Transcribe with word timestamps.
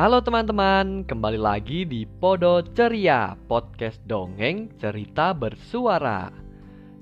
Halo 0.00 0.24
teman-teman, 0.24 1.04
kembali 1.04 1.36
lagi 1.36 1.84
di 1.84 2.08
Podo 2.08 2.64
Ceria, 2.72 3.36
podcast 3.36 4.00
dongeng 4.08 4.72
cerita 4.80 5.36
bersuara. 5.36 6.32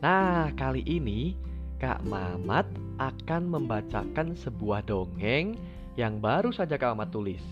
Nah, 0.00 0.48
kali 0.56 0.80
ini 0.80 1.36
Kak 1.76 2.08
Mamat 2.08 2.64
akan 2.96 3.52
membacakan 3.52 4.32
sebuah 4.40 4.88
dongeng 4.88 5.60
yang 6.00 6.24
baru 6.24 6.48
saja 6.56 6.80
Kak 6.80 6.96
Mamat 6.96 7.12
tulis. 7.12 7.44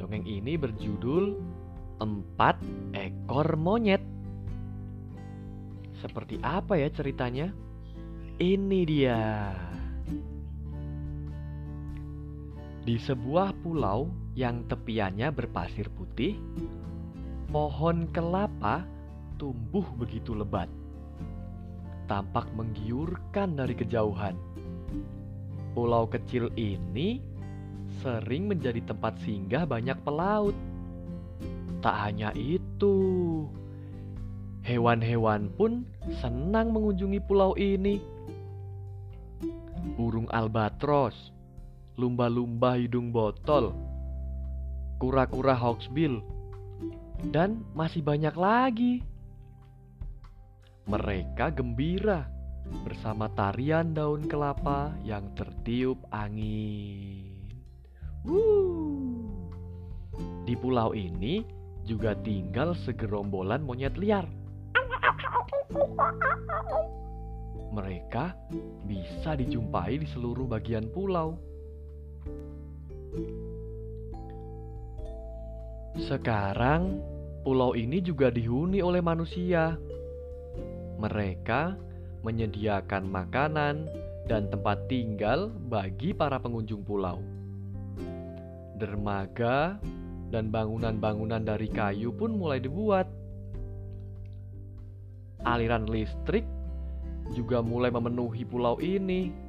Dongeng 0.00 0.24
ini 0.24 0.56
berjudul 0.56 1.36
Empat 2.00 2.56
Ekor 2.96 3.60
Monyet. 3.60 4.00
Seperti 6.00 6.40
apa 6.40 6.80
ya 6.80 6.88
ceritanya? 6.88 7.52
Ini 8.40 8.80
dia. 8.88 9.20
Di 12.84 13.00
sebuah 13.00 13.56
pulau 13.64 14.12
yang 14.36 14.68
tepiannya 14.68 15.32
berpasir 15.32 15.88
putih, 15.88 16.36
pohon 17.48 18.04
kelapa 18.12 18.84
tumbuh 19.40 19.88
begitu 19.96 20.36
lebat. 20.36 20.68
Tampak 22.04 22.44
menggiurkan 22.52 23.56
dari 23.56 23.72
kejauhan. 23.72 24.36
Pulau 25.72 26.04
kecil 26.04 26.52
ini 26.60 27.24
sering 28.04 28.52
menjadi 28.52 28.84
tempat 28.84 29.16
singgah 29.24 29.64
banyak 29.64 29.96
pelaut. 30.04 30.52
Tak 31.80 31.96
hanya 32.04 32.36
itu, 32.36 33.48
hewan-hewan 34.60 35.48
pun 35.56 35.88
senang 36.20 36.68
mengunjungi 36.76 37.20
pulau 37.24 37.56
ini. 37.56 37.96
Burung 39.96 40.28
albatros, 40.28 41.32
lumba-lumba 41.94 42.74
hidung 42.74 43.14
botol, 43.14 43.74
kura-kura 44.98 45.54
hawksbill, 45.54 46.22
dan 47.30 47.62
masih 47.72 48.02
banyak 48.02 48.34
lagi. 48.34 48.94
Mereka 50.84 51.54
gembira 51.56 52.28
bersama 52.84 53.30
tarian 53.32 53.96
daun 53.96 54.28
kelapa 54.28 54.92
yang 55.04 55.32
tertiup 55.32 55.96
angin. 56.12 57.32
Di 60.44 60.54
pulau 60.60 60.92
ini 60.92 61.44
juga 61.88 62.16
tinggal 62.20 62.76
segerombolan 62.84 63.64
monyet 63.64 63.96
liar. 63.96 64.28
Mereka 67.74 68.36
bisa 68.86 69.36
dijumpai 69.36 70.04
di 70.04 70.06
seluruh 70.12 70.46
bagian 70.48 70.88
pulau. 70.92 71.40
Sekarang, 75.94 76.98
pulau 77.46 77.78
ini 77.78 78.02
juga 78.02 78.28
dihuni 78.28 78.82
oleh 78.82 78.98
manusia. 78.98 79.78
Mereka 80.98 81.78
menyediakan 82.26 83.06
makanan 83.06 83.86
dan 84.26 84.48
tempat 84.48 84.88
tinggal 84.90 85.52
bagi 85.68 86.10
para 86.16 86.40
pengunjung 86.40 86.82
pulau. 86.82 87.20
Dermaga 88.74 89.78
dan 90.34 90.50
bangunan-bangunan 90.50 91.46
dari 91.46 91.70
kayu 91.70 92.10
pun 92.10 92.34
mulai 92.34 92.58
dibuat. 92.58 93.06
Aliran 95.44 95.86
listrik 95.86 96.42
juga 97.36 97.60
mulai 97.62 97.92
memenuhi 97.92 98.42
pulau 98.42 98.80
ini. 98.80 99.43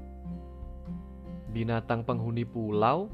Binatang 1.56 2.03
penghuni 2.03 2.44
pulau 2.44 3.08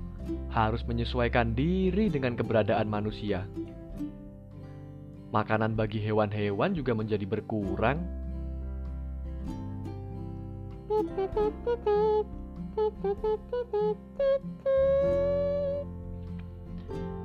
harus 0.49 0.81
menyesuaikan 0.89 1.53
diri 1.53 2.09
dengan 2.09 2.33
keberadaan 2.33 2.89
manusia. 2.89 3.45
Makanan 5.29 5.77
bagi 5.77 6.01
hewan-hewan 6.01 6.73
juga 6.73 6.97
menjadi 6.97 7.21
berkurang. 7.29 8.01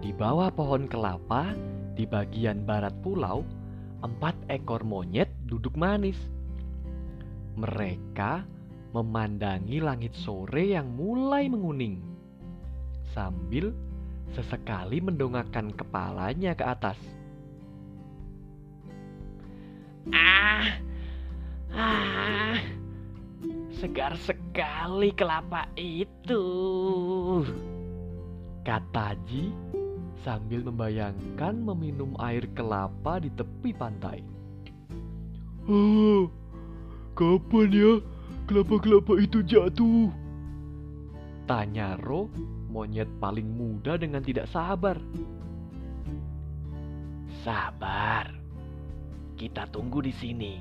Di 0.05 0.13
bawah 0.13 0.53
pohon 0.53 0.85
kelapa, 0.85 1.57
di 1.97 2.05
bagian 2.05 2.69
barat 2.69 2.93
pulau, 3.01 3.41
empat 4.05 4.37
ekor 4.53 4.85
monyet 4.85 5.33
duduk 5.49 5.81
manis. 5.81 6.21
Mereka 7.57 8.45
memandangi 8.97 9.77
langit 9.85 10.17
sore 10.17 10.73
yang 10.73 10.89
mulai 10.97 11.53
menguning 11.53 12.01
sambil 13.13 13.77
sesekali 14.33 15.05
mendongakkan 15.05 15.69
kepalanya 15.77 16.57
ke 16.57 16.65
atas. 16.65 16.97
Ah, 20.17 20.81
ah, 21.77 22.57
segar 23.77 24.17
sekali 24.17 25.13
kelapa 25.13 25.69
itu. 25.77 26.45
Kata 28.65 29.13
Ji 29.29 29.53
sambil 30.25 30.65
membayangkan 30.65 31.55
meminum 31.55 32.17
air 32.17 32.49
kelapa 32.57 33.21
di 33.21 33.29
tepi 33.29 33.71
pantai. 33.77 34.25
Oh, 35.67 36.31
kapan 37.19 37.71
ya 37.75 37.93
kelapa-kelapa 38.47 39.19
itu 39.19 39.43
jatuh? 39.43 40.11
Tanya 41.47 41.95
Ro, 42.03 42.27
monyet 42.71 43.07
paling 43.23 43.47
muda 43.47 43.95
dengan 43.95 44.23
tidak 44.23 44.51
sabar. 44.51 44.99
Sabar, 47.47 48.35
kita 49.39 49.71
tunggu 49.71 50.03
di 50.03 50.11
sini. 50.11 50.59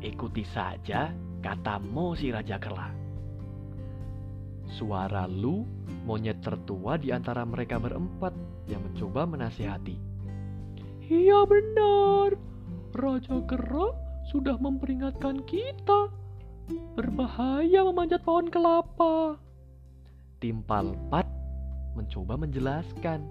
Ikuti 0.00 0.44
saja 0.48 1.12
katamu 1.44 2.16
si 2.16 2.32
Raja 2.32 2.56
Kera. 2.56 2.88
Suara 4.66 5.28
Lu, 5.28 5.68
monyet 6.08 6.40
tertua 6.42 6.96
di 6.96 7.12
antara 7.12 7.44
mereka 7.44 7.76
berempat 7.76 8.32
yang 8.66 8.82
mencoba 8.82 9.28
menasihati. 9.28 9.96
Iya 11.06 11.46
benar, 11.46 12.34
Raja 12.96 13.36
Kera 13.46 13.94
sudah 14.32 14.58
memperingatkan 14.58 15.46
kita. 15.46 16.10
Berbahaya 16.66 17.86
memanjat 17.86 18.26
pohon 18.26 18.50
kelapa. 18.50 19.38
Timpal 20.42 20.98
Pat 21.08 21.26
mencoba 21.94 22.34
menjelaskan. 22.34 23.22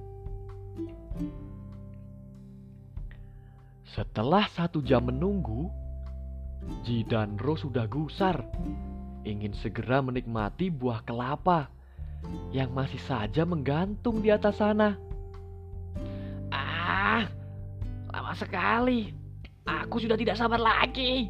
Setelah 3.85 4.47
satu 4.51 4.79
jam 4.83 5.07
menunggu, 5.07 5.67
Ji 6.81 7.05
dan 7.05 7.37
Ro 7.37 7.53
sudah 7.53 7.85
gusar, 7.85 8.41
ingin 9.27 9.53
segera 9.53 10.01
menikmati 10.01 10.73
buah 10.73 11.05
kelapa 11.05 11.69
yang 12.49 12.73
masih 12.73 12.99
saja 13.05 13.45
menggantung 13.45 14.23
di 14.23 14.33
atas 14.33 14.57
sana. 14.57 14.97
Ah, 16.49 17.27
lama 18.09 18.33
sekali. 18.33 19.13
Aku 19.65 20.01
sudah 20.01 20.17
tidak 20.17 20.37
sabar 20.37 20.57
lagi. 20.61 21.29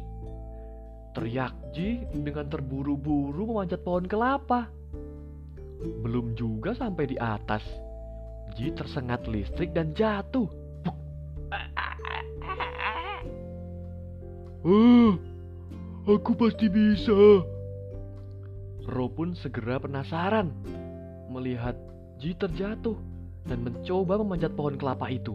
Teriak 1.16 1.72
Ji 1.72 2.04
dengan 2.12 2.44
terburu-buru 2.44 3.48
memanjat 3.48 3.80
pohon 3.80 4.04
kelapa. 4.04 4.68
Belum 6.04 6.36
juga 6.36 6.76
sampai 6.76 7.08
di 7.08 7.16
atas, 7.16 7.64
Ji 8.52 8.68
tersengat 8.76 9.24
listrik 9.24 9.72
dan 9.72 9.96
jatuh. 9.96 10.44
Ah, 14.66 15.12
aku 16.04 16.36
pasti 16.36 16.68
bisa. 16.68 17.16
Ro 18.84 19.08
pun 19.08 19.32
segera 19.40 19.80
penasaran 19.80 20.52
melihat 21.32 21.80
Ji 22.20 22.36
terjatuh 22.36 23.00
dan 23.48 23.64
mencoba 23.64 24.20
memanjat 24.20 24.52
pohon 24.52 24.76
kelapa 24.76 25.08
itu. 25.08 25.32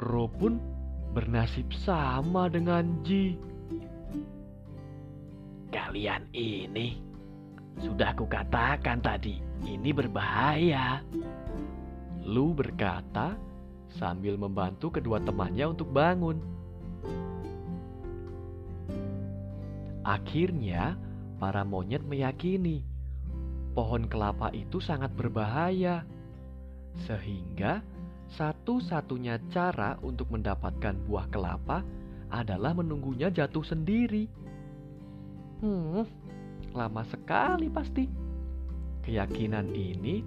Ro 0.00 0.26
pun 0.30 0.62
bernasib 1.10 1.70
sama 1.74 2.46
dengan 2.46 3.02
Ji. 3.02 3.34
Kalian 5.70 6.26
ini 6.34 6.98
sudah 7.78 8.14
kukatakan 8.14 8.98
tadi, 9.02 9.38
ini 9.66 9.90
berbahaya. 9.94 11.02
Lu 12.26 12.54
berkata 12.54 13.34
sambil 13.90 14.38
membantu 14.38 14.98
kedua 14.98 15.18
temannya 15.22 15.66
untuk 15.70 15.90
bangun. 15.90 16.38
Akhirnya, 20.06 20.98
para 21.38 21.62
monyet 21.62 22.02
meyakini 22.02 22.89
pohon 23.80 24.04
kelapa 24.12 24.52
itu 24.52 24.76
sangat 24.76 25.08
berbahaya, 25.16 26.04
sehingga 27.08 27.80
satu-satunya 28.36 29.40
cara 29.48 29.96
untuk 30.04 30.28
mendapatkan 30.36 31.00
buah 31.08 31.24
kelapa 31.32 31.80
adalah 32.28 32.76
menunggunya 32.76 33.32
jatuh 33.32 33.64
sendiri. 33.64 34.28
Hmm, 35.64 36.04
lama 36.76 37.08
sekali 37.08 37.72
pasti. 37.72 38.04
Keyakinan 39.00 39.72
ini 39.72 40.20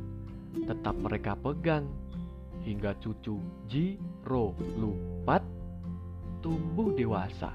tetap 0.66 0.98
mereka 0.98 1.38
pegang 1.38 1.86
hingga 2.66 2.98
cucu 3.06 3.38
Jiro 3.70 4.58
Lupat 4.82 5.46
tumbuh 6.42 6.90
dewasa. 6.98 7.54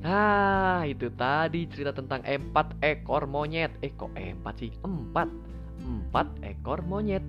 Nah, 0.00 0.80
itu 0.88 1.12
tadi 1.12 1.68
cerita 1.68 1.92
tentang 1.92 2.24
empat 2.24 2.80
ekor 2.80 3.28
monyet. 3.28 3.76
Eh, 3.84 3.92
kok 3.92 4.12
empat 4.16 4.54
sih? 4.56 4.72
Empat. 4.80 5.28
Empat 5.84 6.28
ekor 6.40 6.80
monyet. 6.80 7.24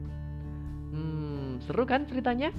Hmm, 0.92 1.60
seru 1.68 1.84
kan 1.84 2.08
ceritanya? 2.08 2.56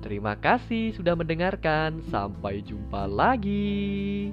Terima 0.00 0.36
kasih 0.36 0.96
sudah 0.96 1.12
mendengarkan. 1.12 2.00
Sampai 2.08 2.64
jumpa 2.64 3.04
lagi. 3.04 4.32